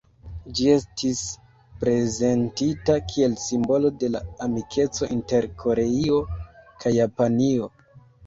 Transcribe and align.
Ĝi 0.59 0.63
estis 0.75 1.19
prezentita 1.81 2.95
kiel 3.11 3.35
"simbolo 3.43 3.91
de 4.03 4.09
la 4.15 4.21
amikeco 4.47 5.09
inter 5.19 5.49
Koreio 5.65 6.17
kaj 6.85 6.97
Japanio". 6.97 7.69